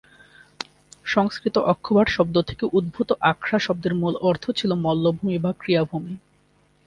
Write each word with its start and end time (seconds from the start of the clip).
সংস্কৃত 1.05 1.55
‘অক্ষবাট’ 1.65 2.07
শব্দ 2.09 2.35
থেকে 2.41 2.65
উদ্ভূত 2.73 3.09
আখড়া 3.21 3.59
শব্দের 3.59 3.93
মূল 3.95 4.13
অর্থ 4.21 4.43
ছিল 4.51 4.71
মল্লভূমি 4.75 5.37
বা 5.37 5.51
ক্রীড়াভূমি। 5.59 6.13